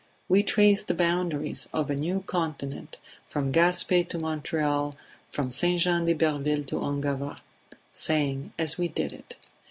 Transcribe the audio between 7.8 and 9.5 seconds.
saying as we did it.